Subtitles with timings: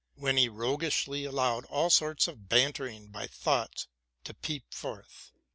[0.15, 3.87] when he roguishly allowed all sorts of bantering by thoughts
[4.23, 5.31] to peep forth.